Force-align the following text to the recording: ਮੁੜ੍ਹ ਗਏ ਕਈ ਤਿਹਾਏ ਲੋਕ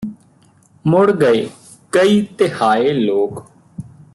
ਮੁੜ੍ਹ 0.85 1.11
ਗਏ 1.11 1.47
ਕਈ 1.93 2.21
ਤਿਹਾਏ 2.37 2.93
ਲੋਕ 2.93 3.43